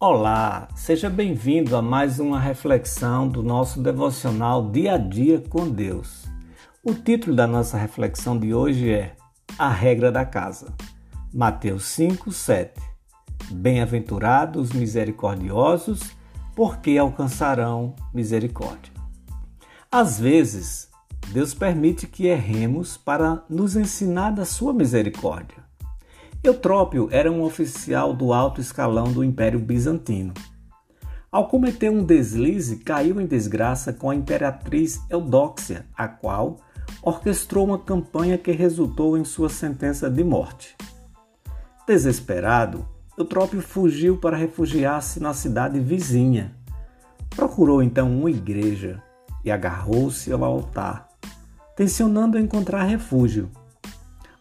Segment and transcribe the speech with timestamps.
[0.00, 6.24] Olá, seja bem-vindo a mais uma reflexão do nosso devocional Dia a Dia com Deus.
[6.84, 9.16] O título da nossa reflexão de hoje é
[9.58, 10.72] A Regra da Casa.
[11.34, 12.80] Mateus 5, 7.
[13.50, 16.12] Bem-aventurados misericordiosos,
[16.54, 18.92] porque alcançarão misericórdia.
[19.90, 20.88] Às vezes,
[21.32, 25.67] Deus permite que erremos para nos ensinar da sua misericórdia.
[26.42, 30.32] Eutrópio era um oficial do alto escalão do Império Bizantino.
[31.32, 36.60] Ao cometer um deslize, caiu em desgraça com a imperatriz Eudóxia, a qual
[37.02, 40.76] orquestrou uma campanha que resultou em sua sentença de morte.
[41.86, 42.86] Desesperado,
[43.18, 46.54] Eutrópio fugiu para refugiar-se na cidade vizinha.
[47.30, 49.02] Procurou então uma igreja
[49.44, 51.08] e agarrou-se ao altar,
[51.76, 53.50] tensionando encontrar refúgio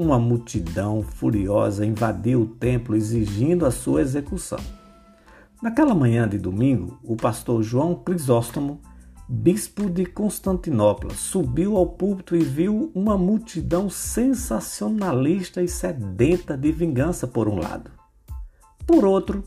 [0.00, 4.58] uma multidão furiosa invadiu o templo exigindo a sua execução.
[5.62, 8.80] Naquela manhã de domingo, o pastor João Crisóstomo,
[9.28, 17.26] bispo de Constantinopla, subiu ao púlpito e viu uma multidão sensacionalista e sedenta de vingança
[17.26, 17.90] por um lado.
[18.86, 19.44] Por outro,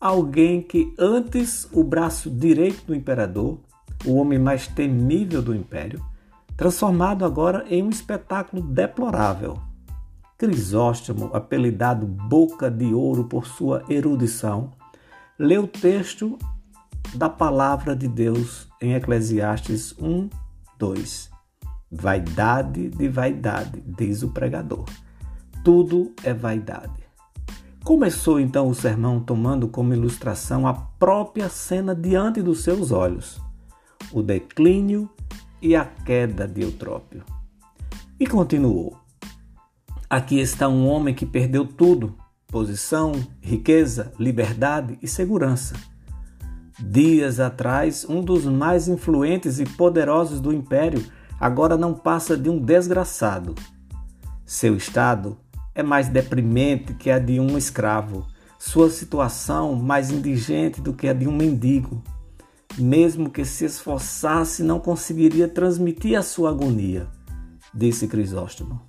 [0.00, 3.60] alguém que antes o braço direito do imperador,
[4.04, 6.04] o homem mais temível do império,
[6.56, 9.60] transformado agora em um espetáculo deplorável,
[10.38, 14.70] Crisóstomo, apelidado Boca de Ouro por sua erudição,
[15.38, 16.38] leu o texto
[17.14, 20.28] da palavra de Deus em Eclesiastes 1,
[20.78, 21.30] 2.
[21.90, 24.84] Vaidade de vaidade, diz o pregador.
[25.64, 27.06] Tudo é vaidade.
[27.82, 33.40] Começou então o sermão tomando como ilustração a própria cena diante dos seus olhos,
[34.12, 35.08] o declínio
[35.62, 37.24] e a queda de Eutrópio.
[38.20, 39.05] E continuou:
[40.08, 42.14] Aqui está um homem que perdeu tudo:
[42.46, 45.74] posição, riqueza, liberdade e segurança.
[46.78, 51.04] Dias atrás, um dos mais influentes e poderosos do império
[51.40, 53.54] agora não passa de um desgraçado.
[54.44, 55.36] Seu estado
[55.74, 58.26] é mais deprimente que a de um escravo,
[58.60, 62.00] sua situação mais indigente do que a de um mendigo.
[62.78, 67.08] Mesmo que se esforçasse, não conseguiria transmitir a sua agonia,
[67.74, 68.85] disse Crisóstomo.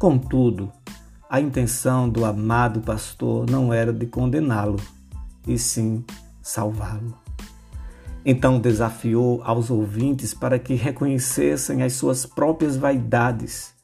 [0.00, 0.72] Contudo,
[1.28, 4.80] a intenção do amado pastor não era de condená-lo,
[5.46, 6.02] e sim
[6.40, 7.14] salvá-lo.
[8.24, 13.74] Então desafiou aos ouvintes para que reconhecessem as suas próprias vaidades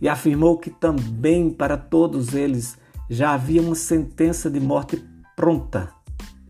[0.00, 2.78] e afirmou que também para todos eles
[3.10, 5.04] já havia uma sentença de morte
[5.36, 5.92] pronta,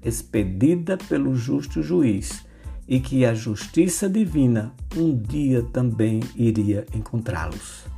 [0.04, 2.46] expedida pelo justo juiz,
[2.86, 7.95] e que a justiça divina um dia também iria encontrá-los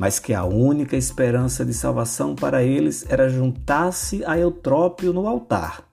[0.00, 5.84] mas que a única esperança de salvação para eles era juntar-se a Eutrópio no altar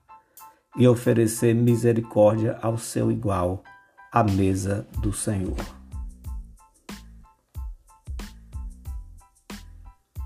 [0.78, 3.62] e oferecer misericórdia ao seu igual
[4.10, 5.58] à mesa do Senhor.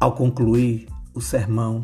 [0.01, 1.83] Ao concluir o sermão,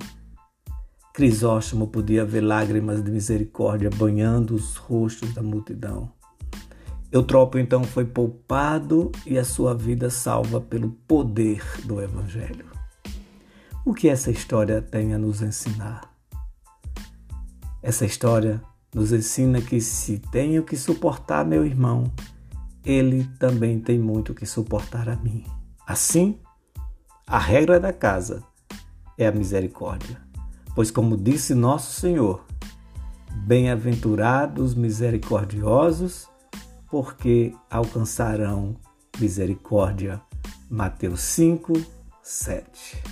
[1.13, 6.13] Crisóstomo podia ver lágrimas de misericórdia banhando os rostos da multidão.
[7.11, 12.67] Eutrópio então foi poupado e a sua vida salva pelo poder do Evangelho.
[13.85, 16.13] O que essa história tem a nos ensinar?
[17.83, 18.61] Essa história
[18.95, 22.13] nos ensina que se tenho que suportar meu irmão,
[22.85, 25.45] ele também tem muito que suportar a mim.
[25.87, 26.39] Assim,
[27.27, 28.43] a regra da casa
[29.17, 30.21] é a misericórdia.
[30.75, 32.45] Pois, como disse nosso Senhor,
[33.47, 36.29] bem-aventurados misericordiosos,
[36.91, 38.77] porque alcançarão
[39.19, 40.21] misericórdia.
[40.71, 41.73] Mateus 5,
[42.23, 43.03] 7.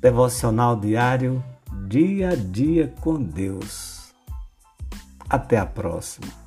[0.00, 1.42] Devocional diário,
[1.86, 4.12] dia a dia com Deus.
[5.28, 6.41] Até a próxima.